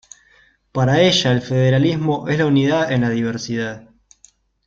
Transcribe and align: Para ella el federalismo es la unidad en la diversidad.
Para 0.71 0.99
ella 0.99 1.31
el 1.31 1.43
federalismo 1.43 2.27
es 2.27 2.39
la 2.39 2.47
unidad 2.47 2.91
en 2.91 3.01
la 3.01 3.11
diversidad. 3.11 3.87